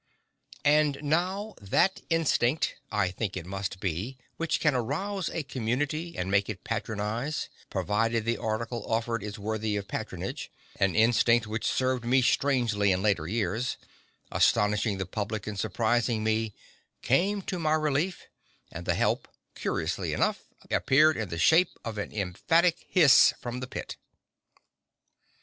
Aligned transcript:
And 0.65 0.97
now 1.03 1.53
that 1.61 2.01
instinct 2.09 2.73
I 2.91 3.11
think 3.11 3.37
it 3.37 3.45
must 3.45 3.79
be 3.79 4.17
which 4.37 4.59
can 4.59 4.73
arouse 4.73 5.29
a 5.29 5.43
community 5.43 6.17
and 6.17 6.31
make 6.31 6.49
it 6.49 6.63
patronize, 6.63 7.49
provided 7.69 8.25
the 8.25 8.39
article 8.39 8.83
offered 8.91 9.21
is 9.21 9.37
worthy 9.37 9.75
of 9.75 9.87
patronage 9.87 10.49
an 10.77 10.95
instinct 10.95 11.45
which 11.45 11.67
served 11.67 12.03
me 12.03 12.23
strangely 12.23 12.91
in 12.91 13.03
later 13.03 13.27
years, 13.27 13.77
astonishing 14.31 14.97
the 14.97 15.05
public 15.05 15.45
and 15.45 15.59
surprising 15.59 16.23
me, 16.23 16.55
came 17.03 17.43
to 17.43 17.59
my 17.59 17.73
relief, 17.75 18.25
and 18.71 18.87
the 18.87 18.95
help, 18.95 19.27
curiously 19.53 20.13
enough, 20.13 20.45
appeared 20.71 21.15
in 21.15 21.29
the 21.29 21.37
shape 21.37 21.77
of 21.85 21.99
an 21.99 22.11
emphatic 22.11 22.87
hiss 22.89 23.35
from 23.39 23.59
the 23.59 23.67
pit! 23.67 23.97